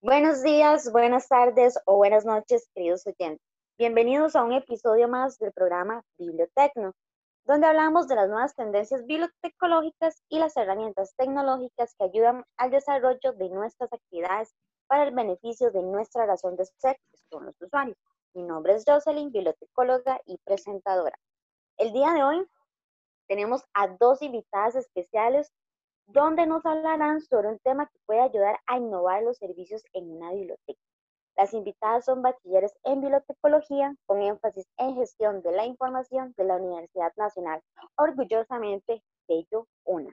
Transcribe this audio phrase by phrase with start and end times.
[0.00, 3.44] Buenos días, buenas tardes o buenas noches, queridos oyentes.
[3.76, 6.92] Bienvenidos a un episodio más del programa Bibliotecno,
[7.44, 13.32] donde hablamos de las nuevas tendencias bibliotecológicas y las herramientas tecnológicas que ayudan al desarrollo
[13.32, 14.54] de nuestras actividades
[14.86, 17.96] para el beneficio de nuestra razón de ser, que son los usuarios.
[18.36, 21.18] Mi nombre es Jocelyn, bibliotecóloga y presentadora.
[21.78, 22.46] El día de hoy
[23.28, 25.50] tenemos a dos invitadas especiales
[26.04, 30.32] donde nos hablarán sobre un tema que puede ayudar a innovar los servicios en una
[30.32, 30.78] biblioteca.
[31.34, 36.56] Las invitadas son bachilleres en bibliotecología con énfasis en gestión de la información de la
[36.56, 37.62] Universidad Nacional,
[37.96, 40.12] orgullosamente Bello Una.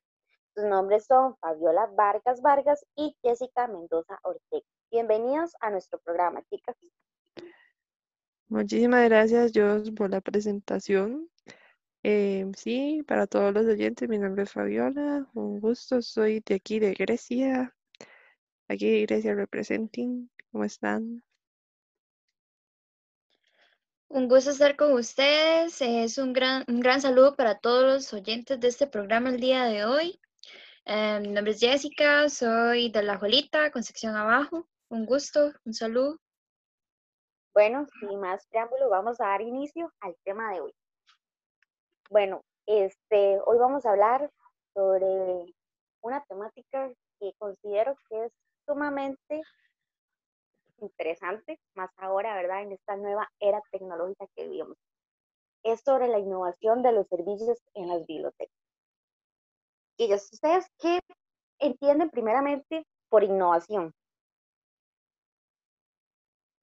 [0.55, 4.65] Sus nombres son Fabiola Vargas Vargas y Jessica Mendoza Ortega.
[4.89, 6.77] Bienvenidos a nuestro programa, chicas.
[8.47, 11.29] Muchísimas gracias, Jos, por la presentación.
[12.03, 16.79] Eh, sí, para todos los oyentes, mi nombre es Fabiola, un gusto, soy de aquí
[16.79, 17.73] de Grecia,
[18.67, 21.23] aquí Grecia Representing, ¿cómo están?
[24.09, 28.59] Un gusto estar con ustedes, es un gran, un gran saludo para todos los oyentes
[28.59, 30.19] de este programa el día de hoy.
[30.85, 35.73] Eh, mi nombre es Jessica, soy de La Jolita, con sección abajo, un gusto, un
[35.73, 36.19] saludo.
[37.53, 40.73] Bueno, sin más preámbulo, vamos a dar inicio al tema de hoy.
[42.09, 44.31] Bueno, este, hoy vamos a hablar
[44.73, 45.53] sobre
[46.01, 48.31] una temática que considero que es
[48.65, 49.43] sumamente
[50.79, 52.63] interesante, más ahora, ¿verdad?
[52.63, 54.77] En esta nueva era tecnológica que vivimos.
[55.61, 58.57] Es sobre la innovación de los servicios en las bibliotecas.
[59.97, 60.99] Y ustedes qué
[61.59, 63.93] entienden primeramente por innovación.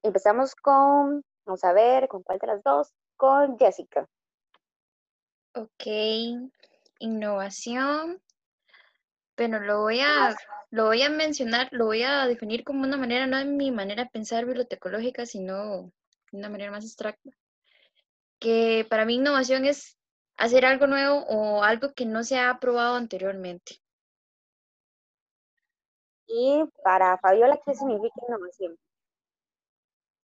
[0.02, 2.92] Empezamos con, vamos a ver, ¿con cuál de las dos?
[3.16, 4.08] Con Jessica.
[5.54, 5.86] Ok,
[7.00, 8.22] innovación.
[9.36, 10.36] Bueno, lo voy a,
[10.70, 14.04] lo voy a mencionar, lo voy a definir como una manera, no de mi manera
[14.04, 15.92] de pensar bibliotecológica, sino
[16.30, 17.30] de una manera más abstracta.
[18.38, 19.98] Que para mí innovación es
[20.36, 23.80] hacer algo nuevo o algo que no se ha probado anteriormente.
[26.26, 28.78] Y para Fabiola, ¿qué significa innovación?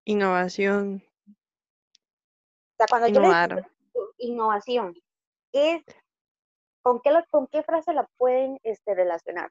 [0.06, 1.04] Innovación.
[1.28, 3.72] O sea, cuando yo digo
[4.18, 4.96] innovación,
[5.52, 5.84] ¿qué,
[6.82, 9.50] con, qué, ¿con qué frase la pueden este, relacionar?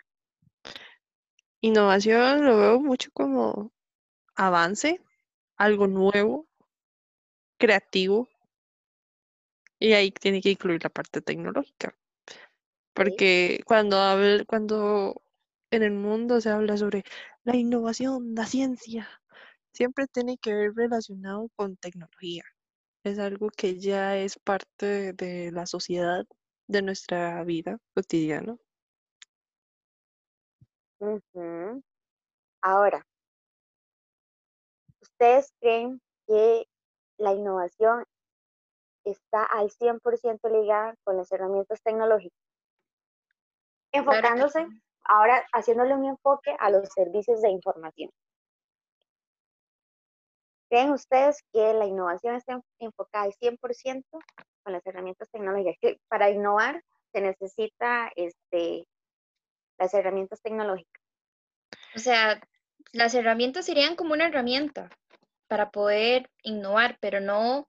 [1.60, 3.70] Innovación lo veo mucho como
[4.34, 5.00] avance,
[5.56, 6.46] algo nuevo,
[7.58, 8.28] creativo,
[9.78, 11.94] y ahí tiene que incluir la parte tecnológica.
[12.94, 15.22] Porque cuando, habla, cuando
[15.70, 17.04] en el mundo se habla sobre
[17.44, 19.08] la innovación, la ciencia,
[19.72, 22.44] siempre tiene que ver relacionado con tecnología.
[23.04, 26.26] Es algo que ya es parte de la sociedad,
[26.66, 28.56] de nuestra vida cotidiana.
[32.62, 33.06] Ahora,
[35.00, 36.66] ¿ustedes creen que
[37.16, 38.04] la innovación
[39.04, 42.38] está al 100% ligada con las herramientas tecnológicas?
[43.92, 44.66] Enfocándose,
[45.04, 48.10] ahora haciéndole un enfoque a los servicios de información.
[50.70, 54.04] ¿Creen ustedes que la innovación está enfocada al 100%
[54.62, 55.74] con las herramientas tecnológicas?
[55.80, 58.86] Que para innovar se necesita este,
[59.78, 61.02] las herramientas tecnológicas.
[61.96, 62.40] O sea,
[62.92, 64.90] las herramientas serían como una herramienta
[65.48, 67.68] para poder innovar, pero no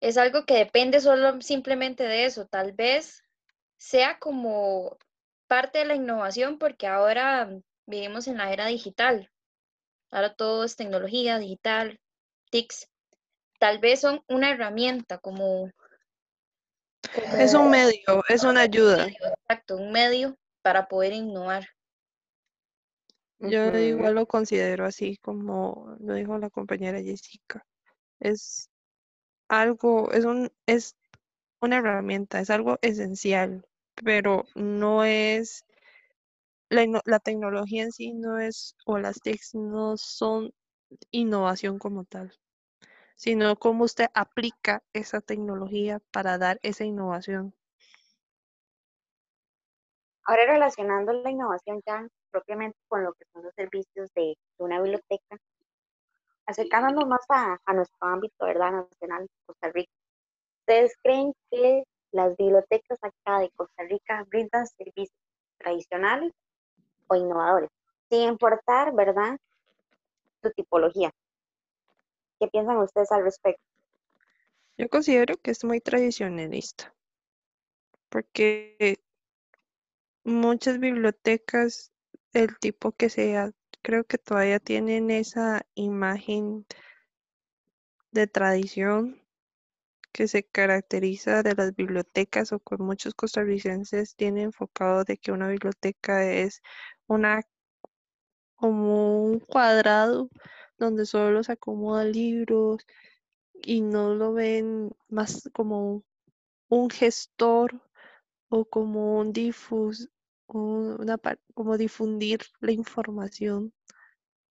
[0.00, 2.46] es algo que depende solo simplemente de eso.
[2.46, 3.22] Tal vez
[3.78, 4.98] sea como
[5.46, 7.50] parte de la innovación porque ahora
[7.86, 9.30] vivimos en la era digital.
[10.10, 11.98] Ahora todo es tecnología digital,
[12.50, 12.88] TICs,
[13.58, 15.70] tal vez son una herramienta como...
[17.38, 19.06] es un medio, es una ayuda.
[19.06, 21.68] exacto, un medio para poder innovar.
[23.40, 27.64] Yo igual lo considero así como lo dijo la compañera Jessica.
[28.18, 28.68] Es
[29.48, 30.96] algo, es un, es
[31.60, 33.64] una herramienta, es algo esencial,
[33.94, 35.64] pero no es,
[36.68, 40.52] la, la tecnología en sí no es, o las TICs no son
[41.10, 42.32] innovación como tal,
[43.16, 47.54] sino cómo usted aplica esa tecnología para dar esa innovación.
[50.24, 55.38] Ahora relacionando la innovación ya propiamente con lo que son los servicios de, una biblioteca,
[56.46, 58.72] acercándonos más a, nuestro ámbito ¿verdad?
[58.72, 59.92] nacional, Costa Rica.
[60.60, 65.16] ¿Ustedes creen que las bibliotecas acá de Costa Rica brindan servicios
[65.58, 66.32] tradicionales
[67.06, 67.70] o innovadores?
[68.10, 69.38] Sin importar, ¿verdad?
[70.42, 71.12] Su tipología.
[72.38, 73.62] ¿Qué piensan ustedes al respecto?
[74.76, 76.94] Yo considero que es muy tradicionalista,
[78.08, 79.00] porque
[80.22, 81.90] muchas bibliotecas
[82.32, 83.50] del tipo que sea,
[83.82, 86.64] creo que todavía tienen esa imagen
[88.12, 89.20] de tradición
[90.12, 95.48] que se caracteriza de las bibliotecas o que muchos costarricenses tienen enfocado de que una
[95.48, 96.62] biblioteca es
[97.06, 97.42] una
[98.58, 100.28] como un cuadrado
[100.78, 102.84] donde solo se acomodan libros
[103.54, 106.02] y no lo ven más como
[106.68, 107.80] un gestor
[108.48, 110.10] o como un difus,
[110.46, 113.72] como difundir la información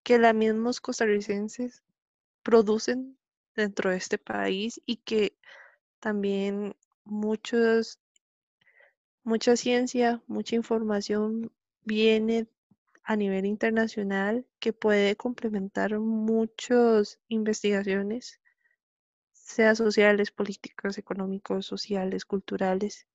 [0.04, 1.84] que los mismos costarricenses
[2.44, 3.18] producen
[3.56, 5.38] dentro de este país y que
[6.00, 8.00] también muchos,
[9.24, 11.52] mucha ciencia, mucha información
[11.84, 12.48] viene
[13.08, 18.42] a nivel internacional que puede complementar muchas investigaciones,
[19.32, 23.08] sea sociales, políticas, económicos, sociales, culturales,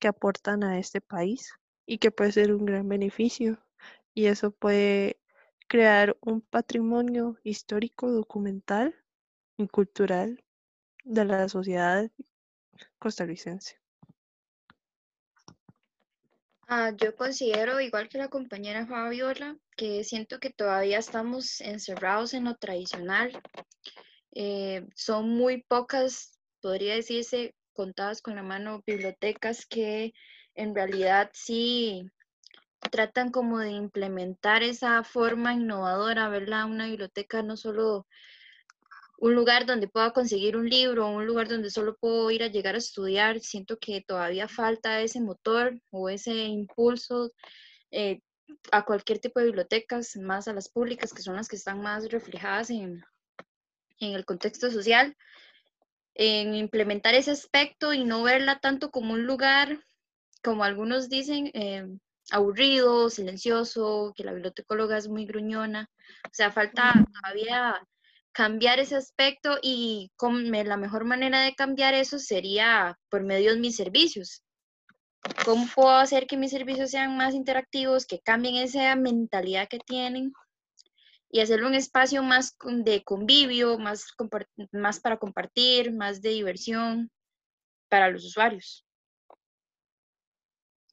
[0.00, 1.52] que aportan a este país
[1.86, 3.64] y que puede ser un gran beneficio.
[4.12, 5.20] Y eso puede
[5.68, 8.96] crear un patrimonio histórico, documental
[9.56, 10.42] y cultural
[11.04, 12.10] de la sociedad
[12.98, 13.78] costarricense.
[16.70, 22.44] Ah, yo considero, igual que la compañera Fabiola, que siento que todavía estamos encerrados en
[22.44, 23.32] lo tradicional.
[24.34, 30.12] Eh, son muy pocas, podría decirse, contadas con la mano, bibliotecas que
[30.54, 32.04] en realidad sí
[32.90, 36.66] tratan como de implementar esa forma innovadora, ¿verdad?
[36.66, 38.06] Una biblioteca no solo
[39.20, 42.76] un lugar donde pueda conseguir un libro, un lugar donde solo puedo ir a llegar
[42.76, 43.40] a estudiar.
[43.40, 47.32] Siento que todavía falta ese motor o ese impulso
[47.90, 48.20] eh,
[48.70, 52.08] a cualquier tipo de bibliotecas, más a las públicas, que son las que están más
[52.10, 53.02] reflejadas en,
[53.98, 55.16] en el contexto social,
[56.14, 59.82] en implementar ese aspecto y no verla tanto como un lugar,
[60.44, 61.86] como algunos dicen, eh,
[62.30, 65.90] aburrido, silencioso, que la bibliotecóloga es muy gruñona.
[66.24, 67.80] O sea, falta todavía
[68.32, 73.76] cambiar ese aspecto y la mejor manera de cambiar eso sería por medio de mis
[73.76, 74.44] servicios.
[75.44, 80.32] ¿Cómo puedo hacer que mis servicios sean más interactivos, que cambien esa mentalidad que tienen
[81.30, 84.06] y hacerlo un espacio más de convivio, más,
[84.72, 87.10] más para compartir, más de diversión
[87.88, 88.86] para los usuarios?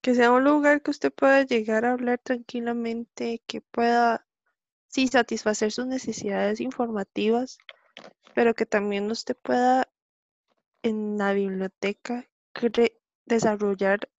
[0.02, 4.25] Que sea un lugar que usted pueda llegar a hablar tranquilamente, que pueda
[4.96, 7.58] sí satisfacer sus necesidades informativas,
[8.34, 9.90] pero que también usted pueda
[10.84, 12.30] en la biblioteca
[13.26, 14.10] desarrollar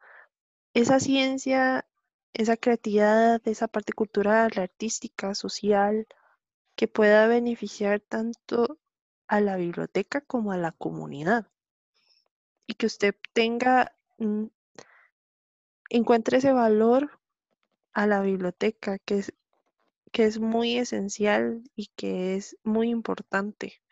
[0.74, 1.86] esa ciencia,
[2.34, 6.06] esa creatividad, esa parte cultural, artística, social,
[6.74, 8.78] que pueda beneficiar tanto
[9.28, 11.46] a la biblioteca como a la comunidad.
[12.66, 14.48] Y que usted tenga, mm,
[15.88, 17.18] encuentre ese valor
[17.94, 19.24] a la biblioteca, que
[20.16, 23.82] que es muy esencial y que es muy importante.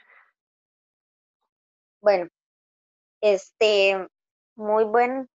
[2.00, 2.31] Bueno,
[3.21, 4.09] este,
[4.56, 5.29] muy buen,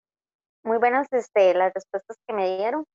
[0.64, 2.86] muy buenas este, las respuestas que me dieron.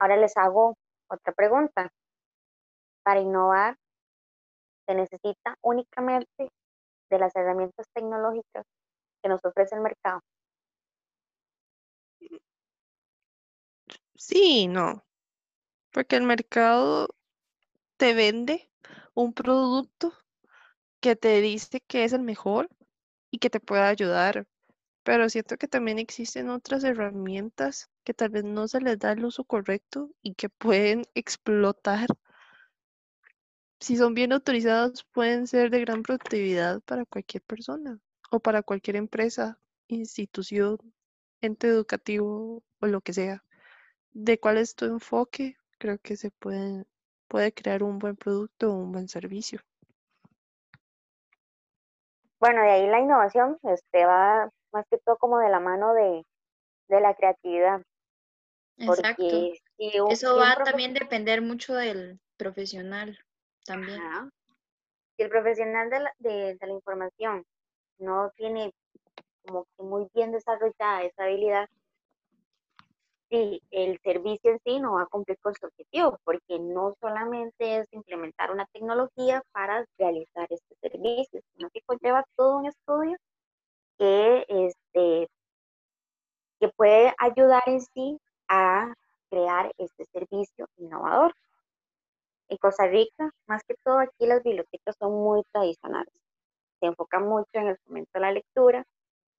[0.00, 0.76] Ahora les hago
[1.08, 1.92] otra pregunta.
[3.04, 3.76] Para innovar,
[4.88, 6.50] se necesita únicamente
[7.08, 8.66] de las herramientas tecnológicas
[9.22, 10.22] que nos ofrece el mercado.
[14.16, 15.04] Sí, no.
[15.92, 17.08] Porque el mercado
[17.96, 18.70] te vende
[19.14, 20.12] un producto
[21.00, 22.68] que te dice que es el mejor
[23.30, 24.46] y que te puede ayudar.
[25.04, 29.24] Pero siento que también existen otras herramientas que tal vez no se les da el
[29.24, 32.06] uso correcto y que pueden explotar.
[33.80, 37.98] Si son bien autorizados, pueden ser de gran productividad para cualquier persona
[38.30, 39.58] o para cualquier empresa,
[39.88, 40.78] institución,
[41.40, 43.44] ente educativo o lo que sea
[44.12, 46.84] de cuál es tu enfoque, creo que se puede,
[47.26, 49.58] puede crear un buen producto o un buen servicio.
[52.38, 56.24] Bueno, de ahí la innovación este, va más que todo como de la mano de,
[56.88, 57.82] la creatividad.
[58.76, 59.24] Exacto.
[60.10, 63.18] Eso va a también depender mucho del profesional
[63.64, 64.00] también.
[65.16, 67.44] Si el profesional de la, de la información
[67.98, 68.72] no tiene
[69.44, 71.68] como que muy bien desarrollada esa habilidad,
[73.32, 77.78] sí, el servicio en sí no va a cumplir con su objetivo, porque no solamente
[77.78, 83.16] es implementar una tecnología para realizar este servicio, sino que conlleva todo un estudio
[83.98, 85.28] que, este,
[86.60, 88.92] que puede ayudar en sí a
[89.30, 91.34] crear este servicio innovador.
[92.48, 96.12] En Costa Rica, más que todo aquí las bibliotecas son muy tradicionales.
[96.80, 98.84] se enfoca mucho en el fomento de la lectura,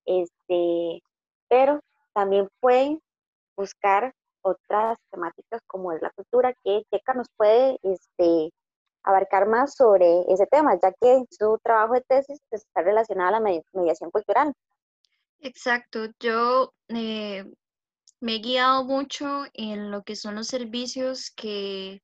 [0.06, 1.04] este,
[1.50, 1.82] pero
[2.14, 3.02] también pueden
[3.56, 8.52] buscar otras temáticas como es la cultura, que Checa nos puede este,
[9.04, 13.62] abarcar más sobre ese tema, ya que su trabajo de tesis está relacionado a la
[13.74, 14.54] mediación cultural.
[15.40, 17.46] Exacto, yo eh,
[18.22, 22.02] me he guiado mucho en lo que son los servicios que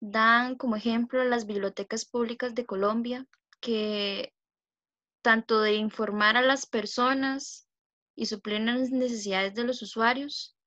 [0.00, 3.26] dan como ejemplo las bibliotecas públicas de Colombia,
[3.60, 4.32] que
[5.22, 7.68] tanto de informar a las personas
[8.16, 10.57] y suplir las necesidades de los usuarios,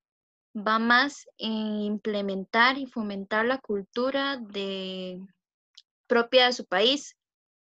[0.55, 5.19] va más en implementar y fomentar la cultura de,
[6.07, 7.15] propia de su país.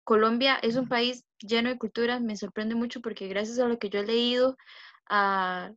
[0.05, 3.88] Colombia es un país lleno de cultura, me sorprende mucho porque gracias a lo que
[3.88, 4.57] yo he leído,
[5.09, 5.73] a,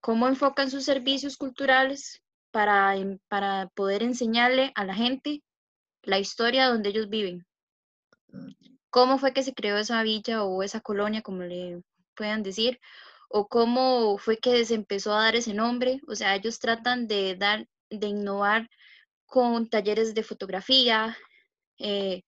[0.00, 2.94] cómo enfocan sus servicios culturales para,
[3.26, 5.42] para poder enseñarle a la gente
[6.02, 7.44] la historia donde ellos viven.
[8.90, 11.82] ¿Cómo fue que se creó esa villa o esa colonia, como le
[12.14, 12.78] puedan decir?
[13.28, 16.00] ¿O cómo fue que se empezó a dar ese nombre?
[16.08, 18.68] O sea, ellos tratan de dar, de innovar
[19.26, 21.16] con talleres de fotografía,
[21.78, 22.22] eh,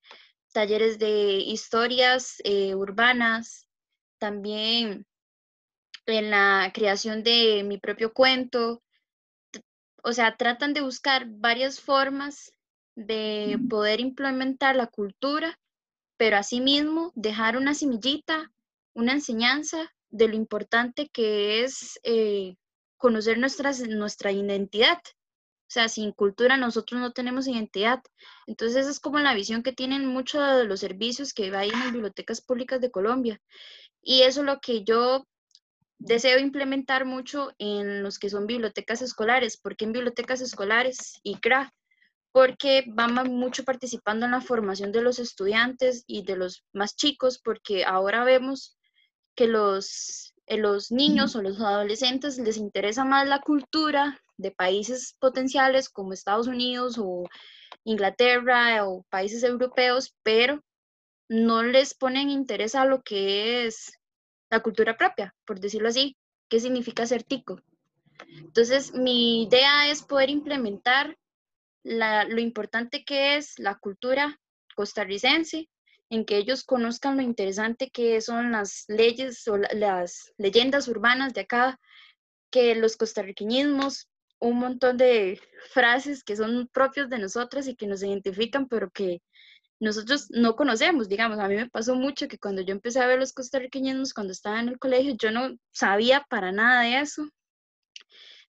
[0.52, 3.66] talleres de historias eh, urbanas,
[4.18, 5.06] también
[6.06, 8.82] en la creación de mi propio cuento.
[10.02, 12.52] O sea, tratan de buscar varias formas
[12.94, 15.58] de poder implementar la cultura,
[16.18, 18.52] pero asimismo dejar una semillita,
[18.94, 22.56] una enseñanza de lo importante que es eh,
[22.96, 24.98] conocer nuestras, nuestra identidad,
[25.70, 28.02] o sea, sin cultura nosotros no tenemos identidad.
[28.48, 31.78] Entonces esa es como la visión que tienen muchos de los servicios que hay en
[31.78, 33.40] las bibliotecas públicas de Colombia.
[34.02, 35.28] Y eso es lo que yo
[35.98, 39.58] deseo implementar mucho en los que son bibliotecas escolares.
[39.58, 41.72] ¿Por qué en bibliotecas escolares y CRA?
[42.32, 47.38] Porque van mucho participando en la formación de los estudiantes y de los más chicos,
[47.38, 48.76] porque ahora vemos
[49.40, 55.16] que los, eh, los niños o los adolescentes les interesa más la cultura de países
[55.18, 57.24] potenciales como Estados Unidos o
[57.84, 60.62] Inglaterra o países europeos, pero
[61.30, 63.90] no les ponen interés a lo que es
[64.50, 66.18] la cultura propia, por decirlo así.
[66.50, 67.62] ¿Qué significa ser tico?
[68.28, 71.16] Entonces, mi idea es poder implementar
[71.82, 74.38] lo importante que es la cultura
[74.76, 75.70] costarricense,
[76.10, 81.42] en que ellos conozcan lo interesante que son las leyes o las leyendas urbanas de
[81.42, 81.78] acá,
[82.50, 84.08] que los costarriqueñismos
[84.40, 85.40] un montón de
[85.72, 89.22] frases que son propios de nosotras y que nos identifican, pero que
[89.78, 93.18] nosotros no conocemos, digamos, a mí me pasó mucho que cuando yo empecé a ver
[93.18, 97.28] los costarriqueños cuando estaba en el colegio, yo no sabía para nada de eso,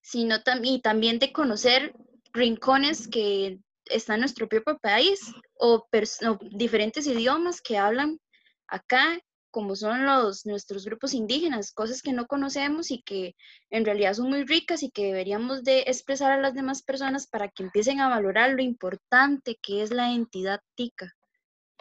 [0.02, 1.94] sino y también de conocer
[2.32, 3.60] rincones que
[3.94, 5.20] están en nuestro propio país
[5.58, 8.18] o, o diferentes idiomas que hablan
[8.66, 9.18] acá
[9.52, 13.36] como son los, nuestros grupos indígenas, cosas que no conocemos y que
[13.70, 17.48] en realidad son muy ricas y que deberíamos de expresar a las demás personas para
[17.48, 21.12] que empiecen a valorar lo importante que es la entidad tica.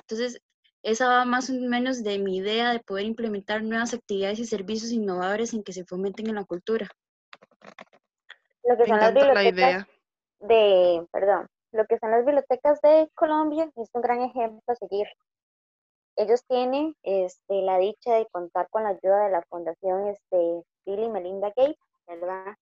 [0.02, 0.42] Entonces,
[0.84, 4.92] esa va más o menos de mi idea de poder implementar nuevas actividades y servicios
[4.92, 6.90] innovadores en que se fomenten en la cultura.
[8.64, 9.88] Lo que son las bibliotecas
[10.42, 15.08] de, perdón, lo que son las bibliotecas de Colombia es un gran ejemplo a seguir
[16.16, 21.04] ellos tienen este, la dicha de contar con la ayuda de la Fundación este, Bill
[21.04, 22.56] y Melinda Gates, ¿verdad?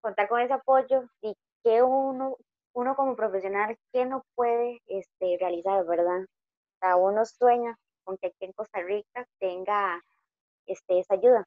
[0.00, 2.36] Contar con ese apoyo y que uno,
[2.72, 6.22] uno como profesional, que no puede este, realizar, ¿verdad?
[6.22, 10.02] O sea, uno sueña con que aquí en Costa Rica tenga
[10.66, 11.46] este, esa ayuda.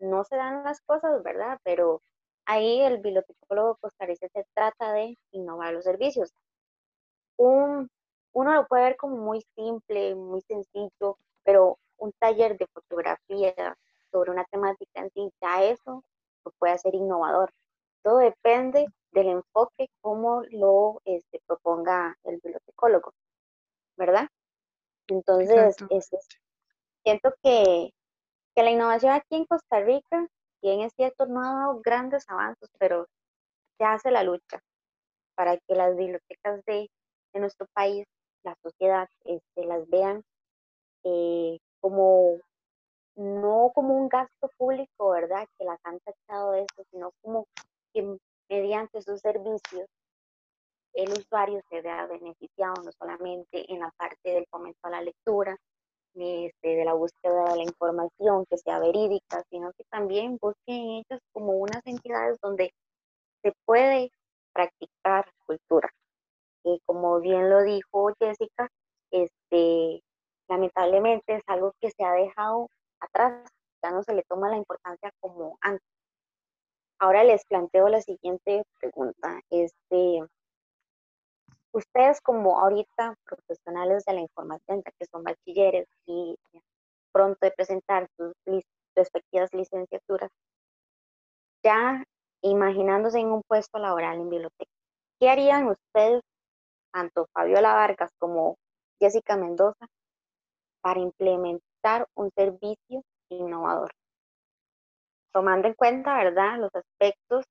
[0.00, 1.58] No se dan las cosas, ¿verdad?
[1.62, 2.02] Pero
[2.50, 6.32] ahí el bibliotecólogo costarricense trata de innovar los servicios.
[7.36, 7.88] Un
[8.32, 13.54] uno lo puede ver como muy simple, muy sencillo, pero un taller de fotografía
[14.10, 16.04] sobre una temática en sí, ya eso
[16.44, 17.52] lo puede hacer innovador.
[18.02, 23.12] Todo depende del enfoque, como lo este, proponga el bibliotecólogo,
[23.96, 24.28] ¿verdad?
[25.08, 26.18] Entonces, este,
[27.02, 27.92] siento que,
[28.54, 30.28] que la innovación aquí en Costa Rica,
[30.62, 33.06] bien es cierto, no ha dado grandes avances, pero
[33.78, 34.60] se hace la lucha
[35.34, 36.90] para que las bibliotecas de,
[37.32, 38.06] de nuestro país
[38.42, 40.22] la sociedad este, las vean
[41.04, 42.38] eh, como
[43.16, 45.46] no como un gasto público, ¿verdad?
[45.58, 47.46] Que las han tachado de eso, sino como
[47.92, 48.16] que
[48.48, 49.88] mediante sus servicios
[50.94, 55.56] el usuario se vea beneficiado no solamente en la parte del fomento a la lectura,
[56.14, 61.20] este, de la búsqueda de la información que sea verídica, sino que también busquen ellas
[61.32, 62.72] como unas entidades donde
[63.42, 64.10] se puede
[64.52, 65.90] practicar cultura
[66.86, 68.68] como bien lo dijo Jessica,
[69.10, 70.02] este,
[70.48, 72.68] lamentablemente es algo que se ha dejado
[73.00, 73.48] atrás,
[73.82, 75.86] ya no se le toma la importancia como antes.
[76.98, 79.40] Ahora les planteo la siguiente pregunta.
[79.48, 80.22] Este,
[81.72, 86.36] ustedes como ahorita profesionales de la información, que son bachilleres y
[87.12, 88.32] pronto de presentar sus
[88.96, 90.30] respectivas licenciaturas,
[91.64, 92.04] ya
[92.42, 94.70] imaginándose en un puesto laboral en biblioteca,
[95.20, 96.22] ¿qué harían ustedes,
[96.92, 98.56] tanto Fabiola Vargas como
[98.98, 99.86] Jessica Mendoza,
[100.82, 103.90] para implementar un servicio innovador?
[105.32, 107.44] Tomando en cuenta, ¿verdad?, los aspectos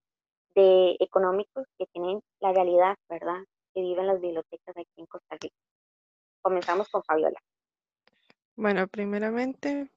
[0.56, 5.56] de económicos que tienen la realidad, ¿verdad?, que viven las bibliotecas aquí en Costa Rica.
[6.42, 7.40] Comenzamos con Fabiola.
[8.56, 9.90] Bueno, primeramente,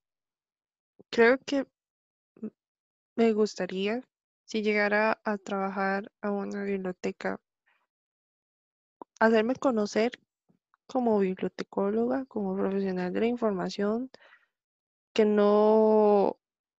[1.10, 1.66] creo que
[3.16, 4.02] me gustaría,
[4.44, 7.40] si llegara a trabajar a una biblioteca,
[9.18, 10.12] hacerme conocer
[10.86, 14.10] como bibliotecóloga, como profesional de la información,
[15.12, 16.38] que no,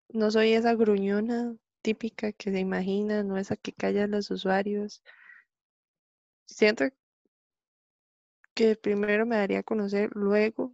[0.09, 5.03] no soy esa gruñona típica que se imagina, no esa que calla a los usuarios.
[6.45, 6.85] Siento
[8.53, 10.73] que primero me daría a conocer, luego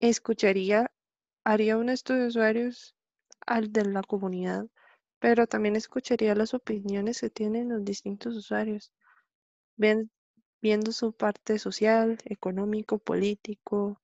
[0.00, 0.90] escucharía,
[1.44, 2.94] haría un estudio de usuarios
[3.46, 4.66] al de la comunidad,
[5.18, 8.92] pero también escucharía las opiniones que tienen los distintos usuarios,
[9.76, 14.00] viendo su parte social, económico, político,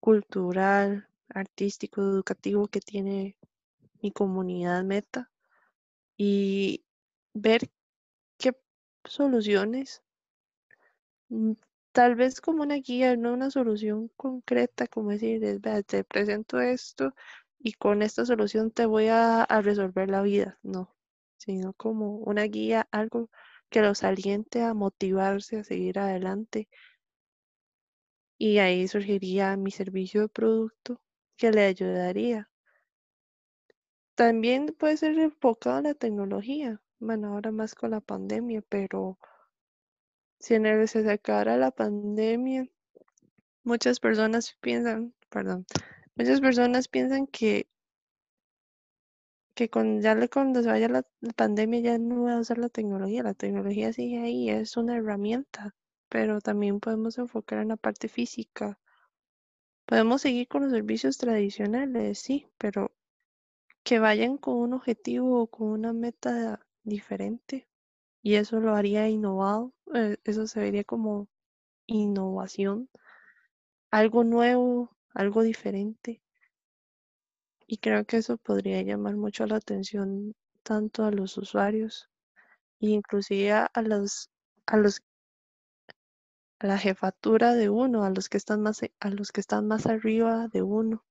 [0.00, 3.36] cultural, artístico, educativo que tiene
[4.02, 5.30] mi comunidad meta
[6.16, 6.84] y
[7.32, 7.70] ver
[9.06, 10.02] soluciones
[11.28, 11.52] mm,
[11.92, 17.14] tal vez como una guía, no una solución concreta, como decir, te presento esto
[17.58, 20.94] y con esta solución te voy a, resolver la vida, no,
[21.38, 23.30] sino como una guía, algo
[23.70, 26.68] que los aliente a motivarse a seguir adelante.
[28.38, 31.00] Y ahí surgiría mi servicio de producto
[31.36, 32.50] que le ayudaría.
[34.14, 39.18] También puede ser enfocado en la tecnología, bueno, ahora más con la pandemia, pero
[40.40, 42.68] si en el se sacara la pandemia,
[43.62, 45.66] muchas personas piensan, perdón,
[46.16, 47.68] muchas personas piensan que
[49.54, 51.04] que con, ya cuando se vaya la,
[51.36, 55.74] pandemia ya no va a usar la tecnología, la tecnología sigue ahí, es una herramienta,
[56.08, 58.78] pero también podemos enfocar en la parte física.
[59.86, 62.92] Podemos seguir con los servicios tradicionales, sí, pero
[63.84, 67.68] que vayan con un objetivo o con una meta diferente.
[68.22, 71.28] Y eso lo haría innovado, eh, eso se vería como
[71.86, 72.88] innovación,
[73.90, 76.22] algo nuevo, algo diferente.
[77.66, 82.08] Y creo que eso podría llamar mucho la atención tanto a los usuarios
[82.80, 84.30] e inclusive a los
[84.66, 85.02] a los
[86.58, 89.86] a la jefatura de uno, a los que están más a los que están más
[89.86, 91.04] arriba de uno.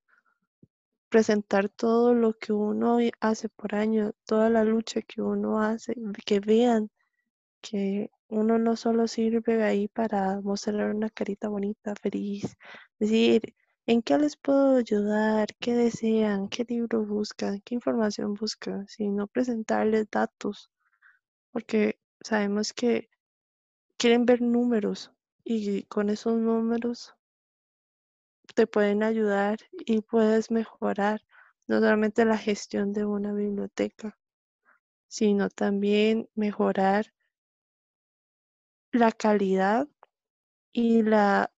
[1.13, 5.93] Presentar todo lo que uno hace por año, toda la lucha que uno hace,
[6.25, 6.89] que vean
[7.61, 12.57] que uno no solo sirve ahí para mostrar una carita bonita, feliz,
[12.97, 13.53] decir,
[13.85, 15.49] ¿En qué les puedo ayudar?
[15.59, 16.47] ¿Qué desean?
[16.47, 17.59] ¿Qué libro buscan?
[17.65, 18.87] ¿Qué información buscan?
[18.87, 20.71] Sino presentarles datos,
[21.51, 23.09] porque sabemos que
[23.97, 25.11] quieren ver números
[25.43, 27.13] y con esos números
[28.55, 31.21] te pueden ayudar y puedes mejorar
[31.67, 34.17] no solamente la gestión de una biblioteca,
[35.07, 37.13] sino también mejorar
[38.91, 39.87] la calidad
[40.71, 41.51] y la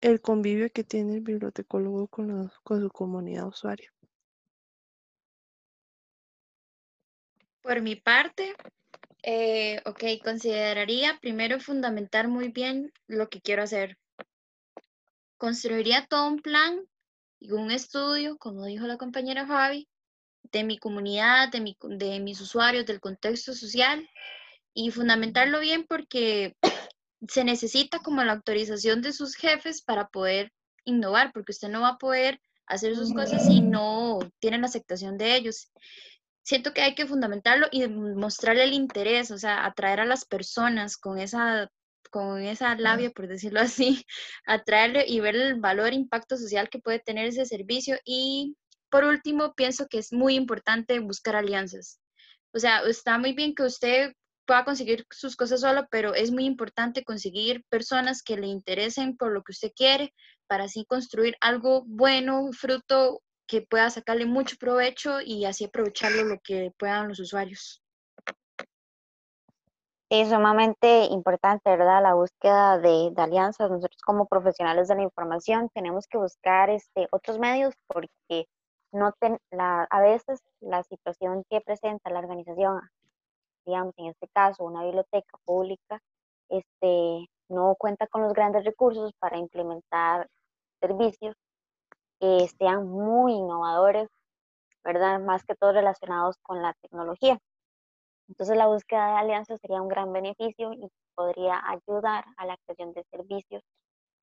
[0.00, 3.92] el convivio que tiene el bibliotecólogo con, con su comunidad usuaria.
[7.60, 8.54] Por mi parte,
[9.22, 13.99] eh, ok, consideraría primero fundamentar muy bien lo que quiero hacer.
[15.40, 16.82] Construiría todo un plan
[17.38, 19.88] y un estudio, como dijo la compañera Javi,
[20.52, 24.06] de mi comunidad, de, mi, de mis usuarios, del contexto social
[24.74, 26.58] y fundamentarlo bien porque
[27.26, 30.52] se necesita como la autorización de sus jefes para poder
[30.84, 35.16] innovar, porque usted no va a poder hacer sus cosas si no tiene la aceptación
[35.16, 35.72] de ellos.
[36.42, 40.98] Siento que hay que fundamentarlo y mostrarle el interés, o sea, atraer a las personas
[40.98, 41.70] con esa
[42.10, 44.04] con esa labia, por decirlo así,
[44.46, 47.98] atraerle y ver el valor, impacto social que puede tener ese servicio.
[48.04, 48.56] Y
[48.90, 52.00] por último, pienso que es muy importante buscar alianzas.
[52.52, 54.12] O sea, está muy bien que usted
[54.46, 59.32] pueda conseguir sus cosas solo, pero es muy importante conseguir personas que le interesen por
[59.32, 60.12] lo que usted quiere
[60.48, 66.40] para así construir algo bueno, fruto que pueda sacarle mucho provecho y así aprovecharlo lo
[66.42, 67.80] que puedan los usuarios.
[70.10, 72.02] Es sumamente importante, ¿verdad?
[72.02, 73.70] La búsqueda de, alianzas.
[73.70, 78.46] Nosotros como profesionales de la información tenemos que buscar este, otros medios porque
[78.92, 82.80] no ten- la, a veces la situación que presenta la organización,
[83.66, 86.00] digamos en este caso una biblioteca pública,
[86.48, 90.28] este, no cuenta con los grandes recursos para implementar
[90.80, 91.36] servicios
[92.20, 94.08] que sean muy innovadores,
[94.84, 95.20] ¿verdad?
[95.20, 97.38] Más que todo relacionados con la tecnología.
[98.30, 102.92] Entonces la búsqueda de alianzas sería un gran beneficio y podría ayudar a la creación
[102.94, 103.64] de servicios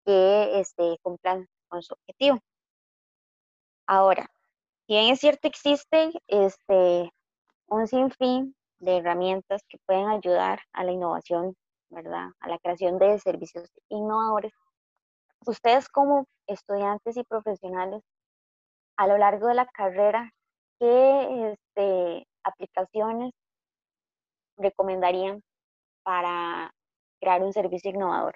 [0.05, 2.39] que este, cumplan con su objetivo.
[3.85, 4.31] Ahora,
[4.87, 7.11] si bien es cierto, existe este,
[7.67, 11.57] un sinfín de herramientas que pueden ayudar a la innovación,
[11.89, 12.29] ¿verdad?
[12.39, 14.53] A la creación de servicios innovadores.
[15.45, 18.03] Ustedes como estudiantes y profesionales,
[18.95, 20.31] a lo largo de la carrera,
[20.79, 23.33] ¿qué este, aplicaciones
[24.57, 25.43] recomendarían
[26.03, 26.73] para
[27.19, 28.35] crear un servicio innovador?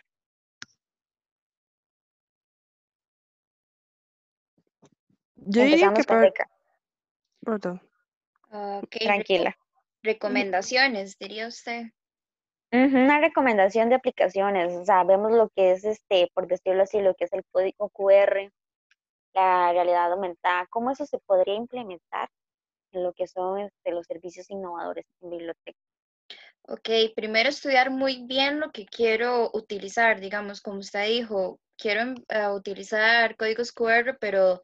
[5.35, 6.49] Yo diría que Rebeca.
[7.43, 7.81] perdón.
[8.51, 9.57] Ok, reco- Tranquila.
[10.03, 11.83] recomendaciones, diría usted.
[12.73, 17.13] Una recomendación de aplicaciones, o sea, vemos lo que es, este, por decirlo así, lo
[17.15, 18.49] que es el código QR,
[19.33, 22.29] la realidad aumentada, cómo eso se podría implementar
[22.93, 25.79] en lo que son este, los servicios innovadores en biblioteca.
[26.63, 32.47] Ok, primero estudiar muy bien lo que quiero utilizar, digamos, como usted dijo, quiero eh,
[32.49, 34.63] utilizar códigos QR, pero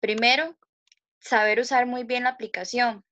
[0.00, 0.56] primero
[1.18, 3.04] saber usar muy bien la aplicación.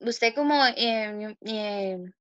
[0.00, 2.12] Usted como em, em,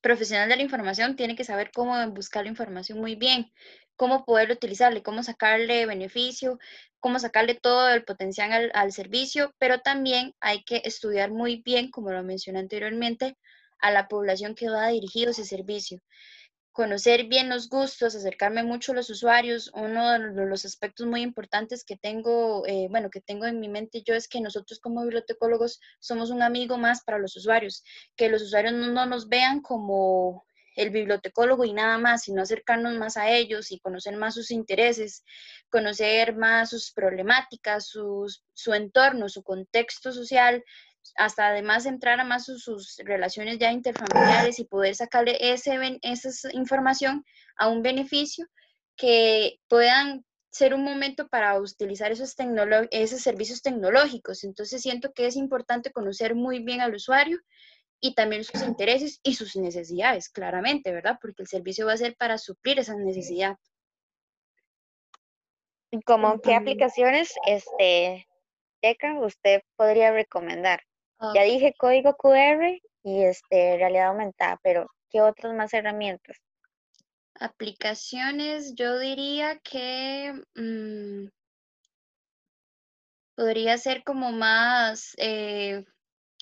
[0.00, 3.52] profesional de la información tiene que saber cómo buscar la información muy bien,
[3.96, 6.58] cómo poder utilizarle, cómo sacarle beneficio,
[7.00, 11.90] cómo sacarle todo el potencial al, al servicio, pero también hay que estudiar muy bien,
[11.90, 13.36] como lo mencioné anteriormente,
[13.80, 16.00] a la población que va dirigido ese servicio.
[16.72, 19.70] Conocer bien los gustos, acercarme mucho a los usuarios.
[19.74, 23.68] Uno de lo- los aspectos muy importantes que tengo, eh, bueno, que tengo en mi
[23.68, 27.84] mente yo es que nosotros como bibliotecólogos somos un amigo más para los usuarios,
[28.16, 30.44] que los usuarios no, no nos vean como
[30.76, 35.24] el bibliotecólogo y nada más, sino acercarnos más a ellos y conocer más sus intereses,
[35.70, 40.64] conocer más sus problemáticas, sus, su entorno, su contexto social,
[41.16, 46.52] hasta además entrar a más sus, sus relaciones ya interfamiliares y poder sacarle ese, esa
[46.52, 47.24] información
[47.56, 48.46] a un beneficio
[48.96, 52.34] que puedan ser un momento para utilizar esos,
[52.90, 54.44] esos servicios tecnológicos.
[54.44, 57.38] Entonces siento que es importante conocer muy bien al usuario
[58.00, 61.18] y también sus intereses y sus necesidades, claramente, ¿verdad?
[61.20, 63.56] Porque el servicio va a ser para suplir esa necesidad.
[65.90, 68.26] ¿Y como qué aplicaciones, este,
[68.80, 70.82] Teca, usted podría recomendar?
[71.32, 76.36] Ya dije código QR y este, realidad aumentada, pero ¿qué otras más herramientas?
[77.40, 81.28] Aplicaciones, yo diría que mm,
[83.34, 85.84] podría ser como más eh,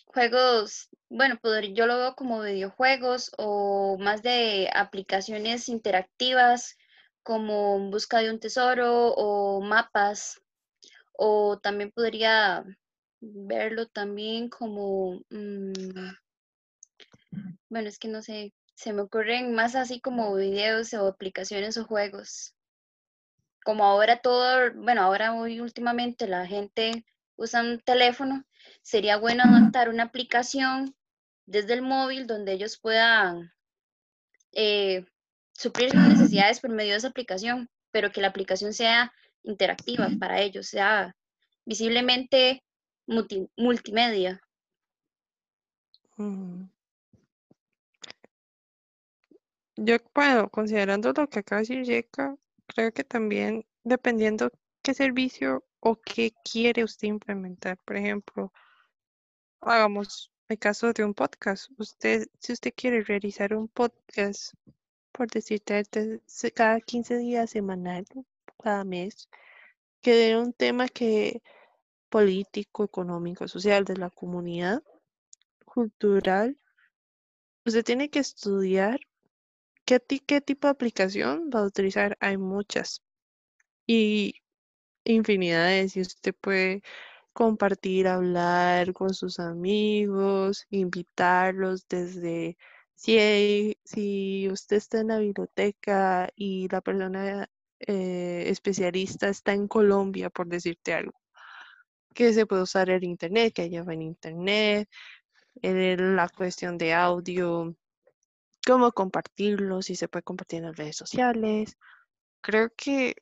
[0.06, 6.76] juegos, bueno, podr- yo lo veo como videojuegos o más de aplicaciones interactivas
[7.22, 10.40] como en busca de un tesoro o mapas,
[11.12, 12.64] o también podría
[13.22, 15.72] verlo también como, mm,
[17.68, 21.84] bueno, es que no sé, se me ocurren más así como videos o aplicaciones o
[21.84, 22.54] juegos.
[23.64, 27.04] como ahora todo, bueno, ahora muy últimamente la gente
[27.36, 28.44] usa un teléfono,
[28.82, 30.96] sería bueno adaptar una aplicación
[31.46, 33.52] desde el móvil donde ellos puedan
[34.52, 35.06] eh,
[35.52, 39.12] suplir sus necesidades por medio de esa aplicación, pero que la aplicación sea
[39.44, 41.14] interactiva para ellos, sea
[41.64, 42.64] visiblemente
[43.12, 44.40] multi- multimedia.
[49.76, 54.50] Yo, bueno, considerando lo que acaba de decir Yeka, creo que también dependiendo
[54.82, 57.78] qué servicio o qué quiere usted implementar.
[57.84, 58.52] Por ejemplo,
[59.60, 61.70] hagamos el caso de un podcast.
[61.78, 64.54] Usted, si usted quiere realizar un podcast,
[65.12, 65.82] por decirte,
[66.54, 68.04] cada 15 días semanal,
[68.62, 69.28] cada mes,
[70.00, 71.42] que de un tema que
[72.12, 74.82] político, económico, social de la comunidad,
[75.64, 76.58] cultural,
[77.64, 79.00] usted tiene que estudiar
[79.86, 82.16] qué, qué tipo de aplicación va a utilizar.
[82.20, 83.02] Hay muchas
[83.86, 84.34] y
[85.04, 86.82] infinidades y usted puede
[87.32, 92.58] compartir, hablar con sus amigos, invitarlos desde
[92.94, 97.48] si, si usted está en la biblioteca y la persona
[97.80, 101.21] eh, especialista está en Colombia, por decirte algo,
[102.12, 104.88] que se puede usar el internet, que lleva en internet,
[105.62, 107.74] eh, la cuestión de audio,
[108.66, 111.76] cómo compartirlo, si se puede compartir en las redes sociales.
[112.40, 113.16] Creo que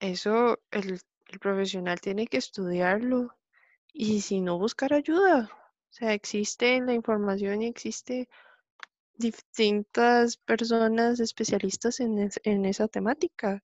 [0.00, 1.00] eso el,
[1.40, 3.34] profesional tiene que estudiarlo
[3.92, 5.50] y si no buscar ayuda.
[5.90, 8.28] O sea, existe la información y existe
[9.16, 13.62] distintas personas especialistas en, es- en esa temática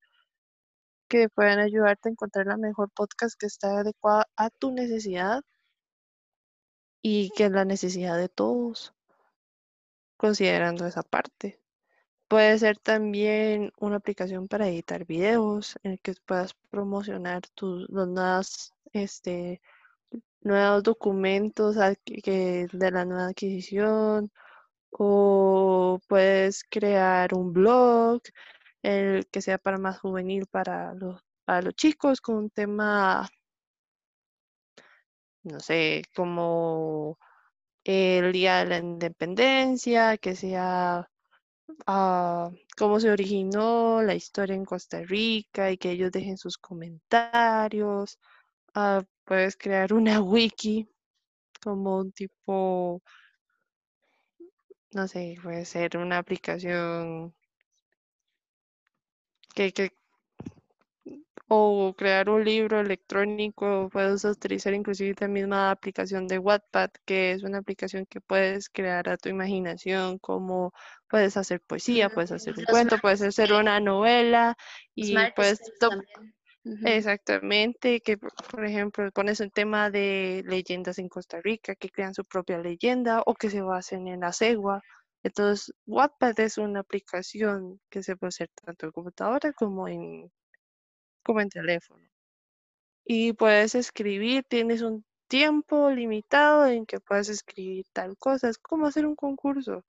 [1.11, 5.43] que puedan ayudarte a encontrar la mejor podcast que está adecuada a tu necesidad
[7.03, 8.95] y que es la necesidad de todos,
[10.17, 11.61] considerando esa parte.
[12.29, 18.73] Puede ser también una aplicación para editar videos en el que puedas promocionar tus los
[18.93, 19.61] este,
[20.43, 24.31] nuevos documentos que- de la nueva adquisición
[24.93, 28.23] o puedes crear un blog
[28.83, 33.29] el que sea para más juvenil para los, para los chicos con un tema,
[35.43, 37.19] no sé, como
[37.85, 41.09] el Día de la Independencia, que sea
[41.87, 48.19] ah, cómo se originó la historia en Costa Rica y que ellos dejen sus comentarios.
[48.75, 50.89] Ah, puedes crear una wiki
[51.63, 53.03] como un tipo,
[54.93, 57.35] no sé, puede ser una aplicación
[59.61, 59.93] que, que
[61.49, 67.43] o crear un libro electrónico, puedes utilizar inclusive la misma aplicación de Wattpad, que es
[67.43, 70.73] una aplicación que puedes crear a tu imaginación, como
[71.09, 74.57] puedes hacer poesía, puedes hacer un los cuento, puedes hacer una novela
[74.95, 75.61] y puedes.
[76.85, 82.25] Exactamente, que por ejemplo pones un tema de leyendas en Costa Rica, que crean su
[82.25, 84.81] propia leyenda o que se basen en la cegua.
[85.23, 90.31] Entonces, Wattpad es una aplicación que se puede hacer tanto en computadora como en,
[91.23, 92.03] como en teléfono.
[93.05, 98.87] Y puedes escribir, tienes un tiempo limitado en que puedes escribir tal cosa, es como
[98.87, 99.85] hacer un concurso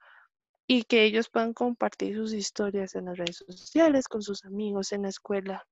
[0.68, 5.02] y que ellos puedan compartir sus historias en las redes sociales, con sus amigos, en
[5.04, 5.68] la escuela.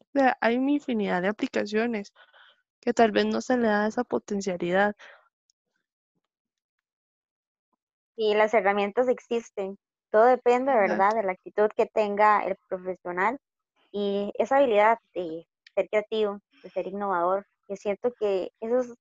[0.00, 2.12] O sea, hay una infinidad de aplicaciones
[2.80, 4.96] que tal vez no se le da esa potencialidad.
[8.16, 9.78] Y las herramientas existen.
[10.10, 13.38] Todo depende, ¿verdad?, de la actitud que tenga el profesional
[13.90, 17.46] y esa habilidad de ser creativo, de ser innovador.
[17.68, 18.94] Yo siento que eso es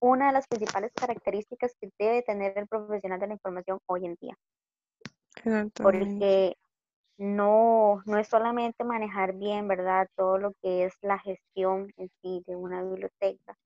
[0.00, 4.16] una de las principales características que debe tener el profesional de la información hoy en
[4.20, 4.36] día,
[5.74, 6.56] porque
[7.16, 12.42] no, no es solamente manejar bien, ¿verdad?, todo lo que es la gestión en sí
[12.46, 13.56] de una biblioteca,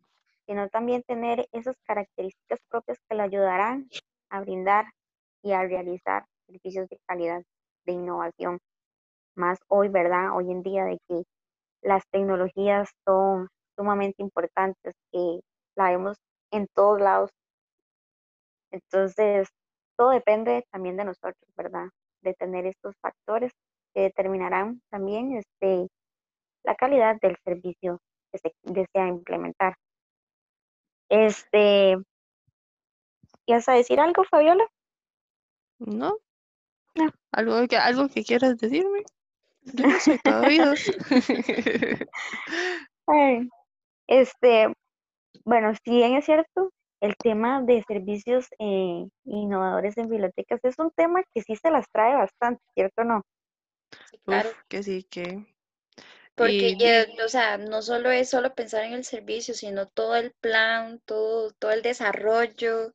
[0.46, 3.88] sino también tener esas características propias que le ayudarán
[4.30, 4.86] a brindar
[5.42, 7.42] y a realizar servicios de calidad,
[7.86, 8.58] de innovación.
[9.36, 10.36] Más hoy, ¿verdad?
[10.36, 11.24] Hoy en día de que
[11.82, 15.40] las tecnologías son sumamente importantes, que
[15.76, 16.16] la vemos
[16.50, 17.30] en todos lados.
[18.70, 19.48] Entonces,
[19.96, 21.88] todo depende también de nosotros, ¿verdad?
[22.22, 23.52] De tener estos factores
[23.94, 25.88] que determinarán también este,
[26.64, 28.00] la calidad del servicio
[28.32, 29.74] que se desea implementar.
[31.08, 31.96] Este,
[33.46, 34.66] ¿ibas a decir algo, Fabiola?
[35.78, 36.16] ¿No?
[36.94, 37.10] No.
[37.32, 39.02] ¿Algo que, algo que quieras decirme?
[39.62, 40.20] Yo no soy.
[43.06, 43.48] Ay,
[44.06, 44.72] Este,
[45.44, 50.90] bueno, si bien es cierto, el tema de servicios eh, innovadores en bibliotecas es un
[50.90, 53.22] tema que sí se las trae bastante, ¿cierto o no?
[54.10, 54.50] Sí, claro.
[54.50, 55.46] Uf, que sí, que...
[56.36, 60.16] Porque Y ya, o sea, no solo es solo pensar en el servicio, sino todo
[60.16, 62.92] el plan, todo, todo el desarrollo,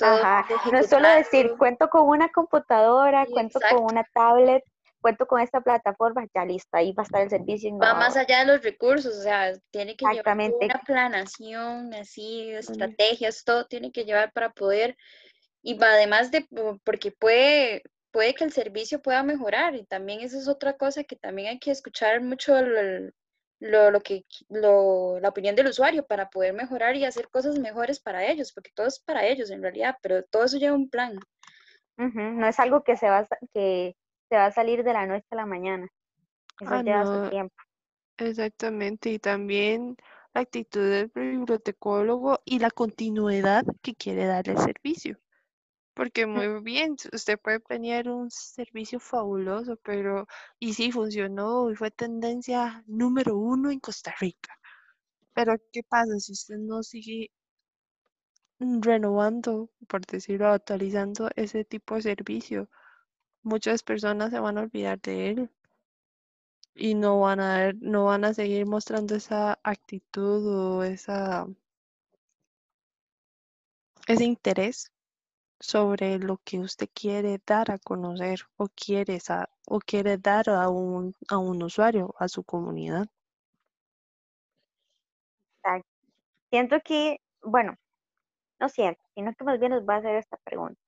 [0.00, 4.64] Ajá, el no es solo decir, cuento con una computadora, Sí, cuento con una tablet,
[5.00, 8.40] cuento con esta plataforma, ya listo, ahí va a estar el servicio Va más allá
[8.40, 12.58] de los recursos, o sea, tiene que llevar una planación, así, Bueno.
[12.60, 14.96] estrategias, todo tiene que llevar para poder,
[15.62, 20.38] y además de, po- porque puede, puede que el servicio pueda mejorar, y también esa
[20.38, 23.10] es otra cosa que también hay que escuchar mucho lo,
[23.62, 28.00] lo, lo que, lo, la opinión del usuario para poder mejorar y hacer cosas mejores
[28.00, 31.18] para ellos, porque todo es para ellos en realidad, pero todo eso lleva un plan.
[31.96, 33.94] No es algo que se va que
[34.28, 35.86] se va a salir de la noche a la mañana.
[36.60, 37.54] Eso Ah, lleva su tiempo.
[38.18, 39.10] exactamente.
[39.10, 39.96] Y también
[40.34, 45.18] la actitud del bibliotecólogo y la continuidad que quiere dar el servicio.
[45.94, 50.26] Porque muy bien, usted puede planear un servicio fabuloso, pero
[50.58, 54.54] y sí funcionó y fue tendencia número uno en Costa Rica.
[55.34, 57.30] Pero ¿qué pasa si usted no sigue
[58.80, 62.70] renovando, por decirlo, actualizando ese tipo de servicio?
[63.42, 65.50] Muchas personas se van a olvidar de él
[66.74, 71.46] y no van a ver- no van a seguir mostrando esa actitud o esa
[74.06, 74.92] ese interés
[75.62, 79.18] sobre lo que usted quiere dar a conocer o quiere,
[79.68, 83.06] o quiere dar a un, a un usuario, a su comunidad.
[86.50, 87.76] Siento que, bueno,
[88.60, 90.80] no siento, sino que más bien les voy a hacer esta pregunta.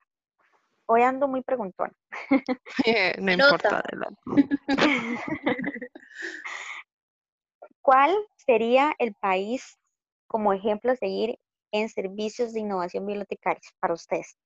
[0.86, 1.94] Hoy ando muy preguntona.
[3.20, 3.82] no importa.
[7.80, 9.78] ¿Cuál sería el país
[10.26, 11.38] como ejemplo a seguir
[11.70, 14.36] en servicios de innovación bibliotecarios para ustedes?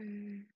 [0.00, 0.46] Mm.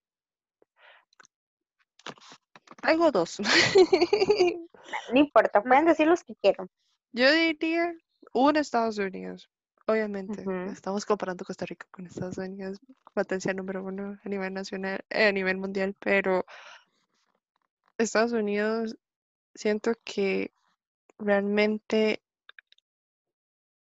[2.83, 3.39] Tengo dos.
[5.13, 6.71] no importa, pueden decir los que quieran.
[7.13, 7.95] Yo diría
[8.33, 9.49] uno Estados Unidos.
[9.87, 12.81] Obviamente, estamos comparando Costa Rica con Estados Unidos,
[13.13, 16.47] potencia número uno a nivel nacional, eh, a nivel mundial, pero
[17.99, 18.97] Estados Unidos
[19.55, 20.53] siento que
[21.19, 22.23] realmente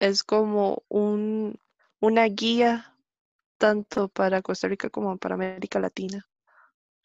[0.01, 1.61] es como un,
[2.01, 2.94] una guía
[3.65, 6.29] tanto para Costa Rica como para América Latina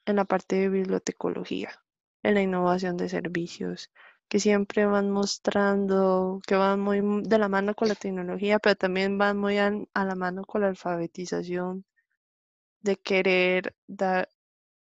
[0.05, 1.71] en la parte de bibliotecología,
[2.21, 3.89] en la innovación de servicios,
[4.27, 9.17] que siempre van mostrando que van muy de la mano con la tecnología, pero también
[9.17, 11.85] van muy a, la mano con la alfabetización,
[12.81, 14.27] de querer dar,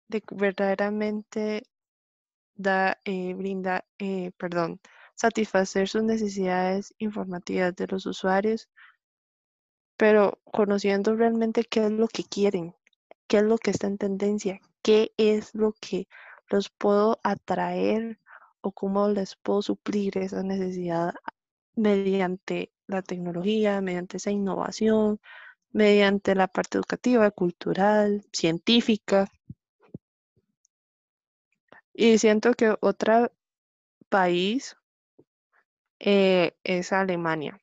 [0.07, 1.65] de verdaderamente
[2.55, 4.81] da, eh, brinda, eh, perdón,
[5.17, 8.69] satisfacer sus necesidades informativas de los usuarios,
[9.97, 12.75] pero conociendo realmente qué es lo que quieren,
[13.29, 16.09] qué es lo que está en tendencia, qué es lo que
[16.49, 18.19] los puedo atraer
[18.61, 21.15] o cómo les puedo suplir esa necesidad
[21.77, 25.21] mediante la tecnología, mediante esa innovación,
[25.73, 29.29] mediante la parte educativa, cultural, científica.
[31.93, 33.33] Y siento que otro
[34.09, 34.77] país
[35.99, 37.61] eh, es Alemania.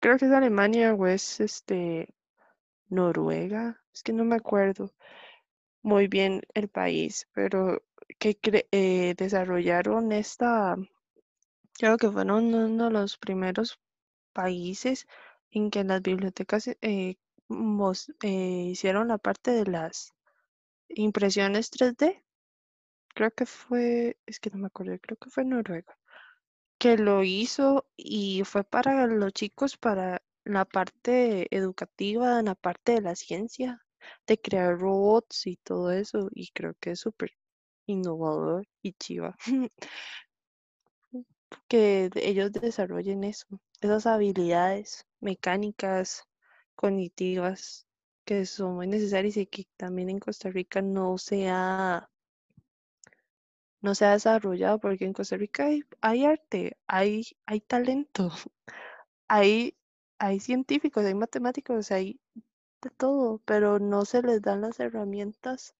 [0.00, 2.14] Creo que es Alemania o es este
[2.88, 4.94] Noruega, es que no me acuerdo
[5.82, 7.82] muy bien el país, pero
[8.18, 8.38] que
[8.72, 10.76] eh, desarrollaron esta,
[11.78, 13.78] creo que fueron uno de los primeros
[14.32, 15.06] países
[15.50, 17.16] en que las bibliotecas eh, eh,
[18.70, 20.14] hicieron la parte de las
[20.88, 22.22] impresiones 3D.
[23.14, 25.98] Creo que fue, es que no me acuerdo, creo que fue Noruega,
[26.80, 32.92] que lo hizo y fue para los chicos, para la parte educativa, en la parte
[32.94, 33.84] de la ciencia,
[34.26, 37.32] de crear robots y todo eso, y creo que es súper
[37.86, 39.36] innovador y chiva.
[41.68, 43.46] que ellos desarrollen eso,
[43.82, 46.24] esas habilidades mecánicas,
[46.76, 47.86] cognitivas,
[48.24, 52.08] que son muy necesarias y que también en Costa Rica no se ha,
[53.80, 55.68] no se ha desarrollado, porque en Costa Rica
[56.00, 58.30] hay, arte, hay, hay talento,
[59.28, 59.76] hay,
[60.18, 62.20] hay científicos, hay matemáticos, hay
[62.82, 65.74] de todo, pero no se les dan las herramientas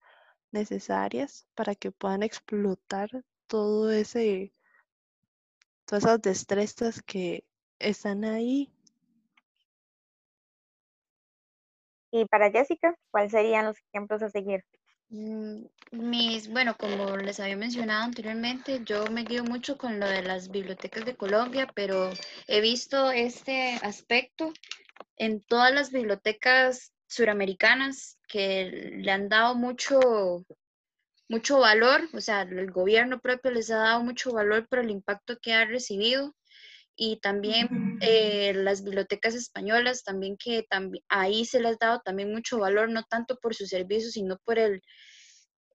[0.53, 3.09] necesarias para que puedan explotar
[3.47, 4.53] todo ese,
[5.85, 7.45] todas esas destrezas que
[7.79, 8.73] están ahí.
[12.13, 14.65] Y para Jessica, ¿cuáles serían los ejemplos a seguir?
[15.11, 20.23] Mm, mis, bueno, como les había mencionado anteriormente, yo me guío mucho con lo de
[20.23, 22.13] las bibliotecas de Colombia, pero
[22.47, 24.53] he visto este aspecto
[25.17, 29.99] en todas las bibliotecas suramericanas que le han dado mucho,
[31.29, 35.39] mucho valor, o sea, el gobierno propio les ha dado mucho valor por el impacto
[35.41, 36.37] que ha recibido
[37.03, 42.31] y también eh, las bibliotecas españolas, también que también, ahí se les ha dado también
[42.31, 44.83] mucho valor, no tanto por sus servicios, sino por el,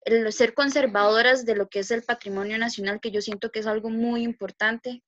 [0.04, 3.66] el ser conservadoras de lo que es el patrimonio nacional, que yo siento que es
[3.66, 5.02] algo muy importante,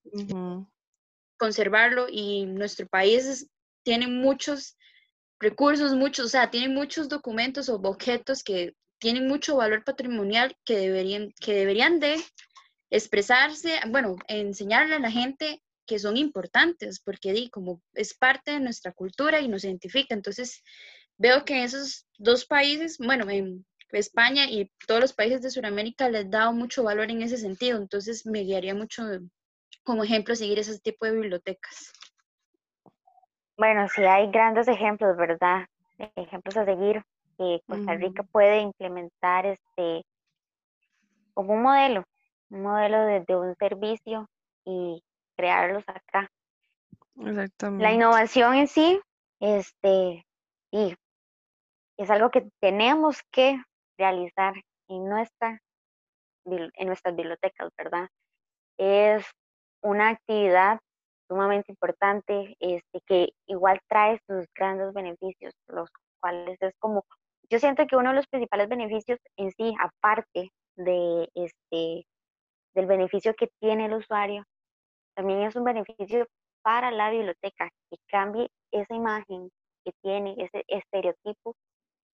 [1.38, 3.48] conservarlo y nuestro país
[3.84, 4.76] tiene muchos
[5.40, 10.78] recursos, muchos, o sea, tienen muchos documentos o objetos que tienen mucho valor patrimonial que
[10.78, 12.16] deberían, que deberían de
[12.90, 18.60] expresarse, bueno, enseñarle a la gente que son importantes, porque di, como es parte de
[18.60, 20.14] nuestra cultura y nos identifica.
[20.14, 20.64] Entonces,
[21.18, 26.30] veo que esos dos países, bueno, en España y todos los países de Sudamérica les
[26.30, 27.80] da mucho valor en ese sentido.
[27.80, 29.04] Entonces, me guiaría mucho
[29.84, 31.94] como ejemplo seguir ese tipo de bibliotecas.
[33.58, 35.66] Bueno, sí hay grandes ejemplos, ¿verdad?
[36.16, 37.02] Ejemplos a seguir
[37.38, 40.04] que Costa Rica puede implementar este
[41.34, 42.04] como un modelo,
[42.50, 44.28] un modelo de, un servicio
[44.66, 45.04] y
[45.38, 46.30] crearlos acá.
[47.20, 47.84] Exactamente.
[47.84, 49.00] La innovación en sí,
[49.40, 50.26] este,
[50.72, 50.96] y
[51.98, 53.62] es algo que tenemos que
[53.98, 54.54] realizar
[54.90, 55.60] en nuestra
[56.46, 58.08] en nuestras bibliotecas, ¿verdad?
[58.78, 59.26] Es
[59.82, 60.80] una actividad
[61.28, 65.90] sumamente importante, este, que igual trae sus grandes beneficios, los
[66.22, 67.04] cuales es como,
[67.50, 72.08] yo siento que uno de los principales beneficios en sí, aparte de este,
[72.74, 74.44] del beneficio que tiene el usuario,
[75.18, 76.28] también es un beneficio
[76.62, 79.50] para la biblioteca, que cambie esa imagen
[79.84, 81.56] que tiene, ese estereotipo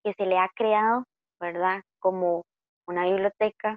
[0.05, 1.05] que se le ha creado,
[1.41, 1.83] ¿verdad?
[1.99, 2.45] Como
[2.87, 3.77] una biblioteca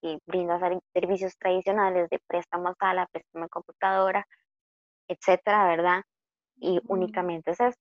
[0.00, 0.60] que brinda
[0.92, 4.24] servicios tradicionales de préstamo a sala, préstamo a computadora,
[5.08, 6.02] etcétera, ¿verdad?
[6.56, 7.78] Y únicamente es eso.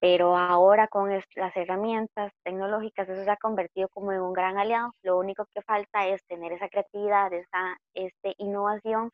[0.00, 4.94] Pero ahora con las herramientas tecnológicas eso se ha convertido como en un gran aliado.
[5.02, 9.10] Lo único que falta es tener esa creatividad, esa este, innovación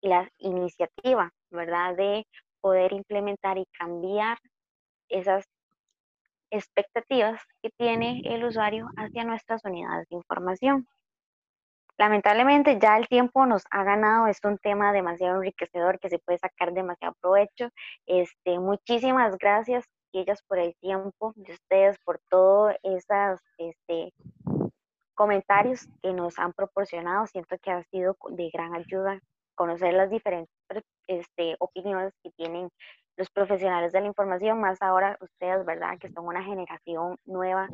[0.00, 1.96] la iniciativa, ¿verdad?
[1.96, 2.26] De
[2.60, 4.38] poder implementar y cambiar
[5.08, 5.44] esas
[6.50, 10.86] expectativas que tiene el usuario hacia nuestras unidades de información.
[11.98, 16.38] Lamentablemente ya el tiempo nos ha ganado, es un tema demasiado enriquecedor que se puede
[16.38, 17.70] sacar demasiado provecho.
[18.06, 24.12] Este, muchísimas gracias ellas por el tiempo de ustedes, por todos esos este,
[25.14, 27.26] comentarios que nos han proporcionado.
[27.26, 29.20] Siento que ha sido de gran ayuda
[29.58, 30.54] conocer las diferentes
[31.08, 32.68] este, opiniones que tienen
[33.16, 35.98] los profesionales de la información, más ahora ustedes, ¿verdad?
[35.98, 37.68] Que son una generación nueva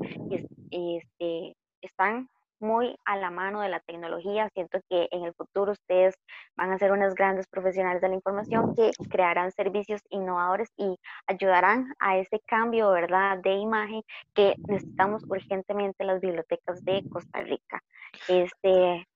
[0.70, 2.30] y este, están
[2.60, 4.48] muy a la mano de la tecnología.
[4.54, 6.14] Siento que en el futuro ustedes
[6.56, 11.92] van a ser unos grandes profesionales de la información que crearán servicios innovadores y ayudarán
[11.98, 14.00] a ese cambio, ¿verdad?, de imagen
[14.32, 17.82] que necesitamos urgentemente las bibliotecas de Costa Rica.
[18.28, 19.06] Este,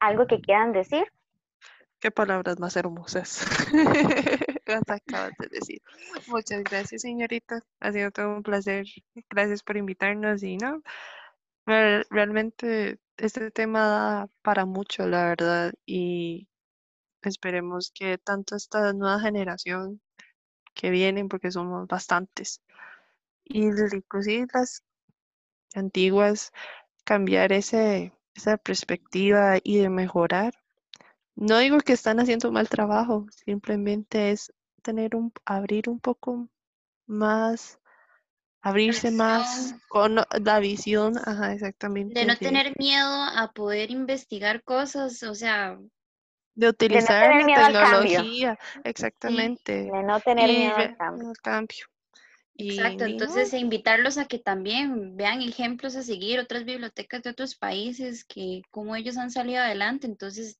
[0.00, 1.06] ¿Algo que quieran decir?
[2.00, 3.46] Qué palabras más hermosas.
[4.66, 5.82] Las acabas de decir.
[6.28, 7.60] Muchas gracias, señorita.
[7.80, 8.86] Ha sido todo un placer.
[9.28, 10.82] Gracias por invitarnos y no,
[11.66, 16.48] realmente este tema da para mucho, la verdad, y
[17.22, 20.00] esperemos que tanto esta nueva generación
[20.74, 22.62] que vienen, porque somos bastantes,
[23.44, 24.82] y inclusive las
[25.74, 26.52] antiguas,
[27.04, 30.54] cambiar ese, esa perspectiva y de mejorar.
[31.40, 36.48] No digo que están haciendo mal trabajo, simplemente es tener un, abrir un poco
[37.06, 37.80] más
[38.62, 42.20] abrirse más con la visión, ajá, exactamente.
[42.20, 45.78] De no tener miedo a poder investigar cosas, o sea.
[46.54, 49.84] De utilizar la tecnología, exactamente.
[49.84, 51.86] De no tener miedo al cambio.
[52.54, 58.26] Exacto, entonces invitarlos a que también vean ejemplos a seguir, otras bibliotecas de otros países,
[58.26, 60.59] que cómo ellos han salido adelante, entonces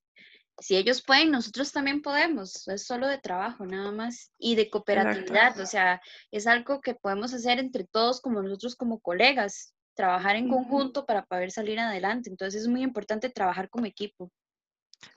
[0.61, 2.69] si ellos pueden, nosotros también podemos.
[2.69, 4.31] Es solo de trabajo, nada más.
[4.39, 6.01] Y de cooperatividad, o sea,
[6.31, 11.25] es algo que podemos hacer entre todos, como nosotros como colegas, trabajar en conjunto para
[11.25, 12.29] poder salir adelante.
[12.29, 14.31] Entonces es muy importante trabajar como equipo.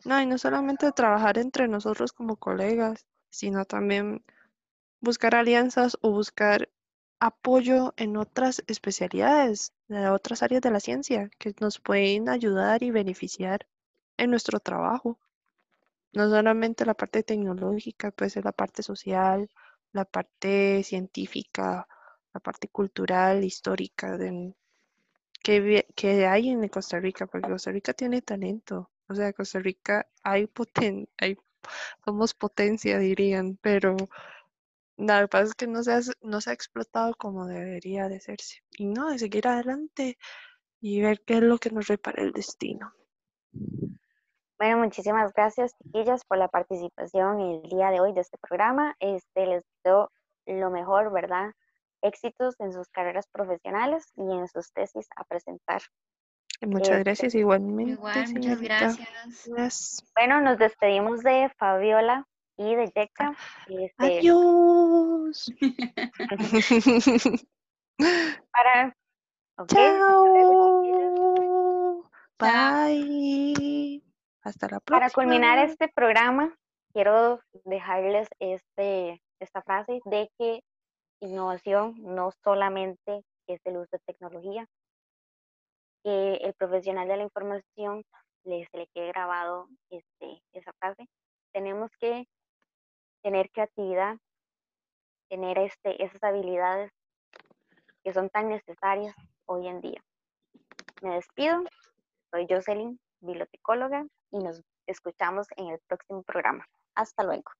[0.05, 4.23] No, y no solamente trabajar entre nosotros como colegas, sino también
[5.01, 6.69] buscar alianzas o buscar
[7.19, 12.91] apoyo en otras especialidades, de otras áreas de la ciencia que nos pueden ayudar y
[12.91, 13.67] beneficiar
[14.17, 15.19] en nuestro trabajo
[16.13, 19.49] no solamente la parte tecnológica, puede ser la parte social,
[19.91, 21.87] la parte científica,
[22.33, 24.53] la parte cultural, histórica de,
[25.43, 28.91] que, que hay en Costa Rica, porque Costa Rica tiene talento.
[29.07, 31.37] O sea, Costa Rica hay poten hay,
[32.05, 33.95] somos potencia, dirían, pero
[34.97, 38.63] la verdad es que no se, ha, no se ha explotado como debería de hacerse.
[38.71, 40.17] Y no, de seguir adelante
[40.79, 42.93] y ver qué es lo que nos repara el destino.
[44.63, 48.95] Bueno, muchísimas gracias, chiquillas, por la participación el día de hoy de este programa.
[49.01, 50.09] Este, les deseo
[50.45, 51.51] lo mejor, ¿verdad?
[52.01, 55.81] Éxitos en sus carreras profesionales y en sus tesis a presentar.
[56.61, 57.91] Muchas este, gracias, igualmente.
[57.91, 60.01] Igual, muchas gracias.
[60.15, 63.35] Bueno, nos despedimos de Fabiola y de Yeka.
[63.67, 65.51] Este, Adiós.
[68.53, 68.95] Para.
[69.67, 70.23] Chao.
[72.39, 74.01] Bye.
[74.43, 74.99] Hasta la próxima.
[74.99, 76.53] Para culminar este programa,
[76.91, 80.61] quiero dejarles este, esta frase de que
[81.21, 84.67] innovación no solamente es el uso de tecnología,
[86.03, 88.03] que el profesional de la información
[88.43, 91.07] le, se le quede grabado este, esa frase.
[91.53, 92.27] Tenemos que
[93.21, 94.17] tener creatividad,
[95.29, 96.91] tener este, esas habilidades
[98.03, 99.15] que son tan necesarias
[99.45, 100.03] hoy en día.
[101.01, 101.63] Me despido,
[102.31, 106.65] soy Jocelyn, bibliotecóloga y nos escuchamos en el próximo programa.
[106.95, 107.51] Hasta luego.